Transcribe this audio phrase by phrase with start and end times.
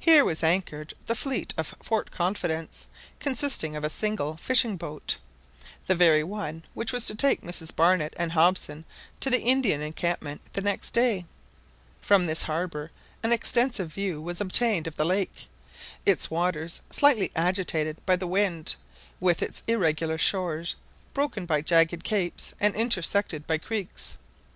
[0.00, 2.88] Here was anchored the fleet of Fort Confidence,
[3.20, 8.32] consisting of a single fishing boat—the very one which was to take Mrs Barnett and
[8.32, 8.84] Hobson
[9.20, 11.24] to the Indian encampment the next day.
[12.00, 12.90] From this harbour
[13.22, 15.46] an extensive view was obtained of the lake;
[16.04, 18.74] its waters slightly agitated by the wind,
[19.20, 20.74] with its irregular shores
[21.14, 24.18] broken by jagged capes and intersected by creeks.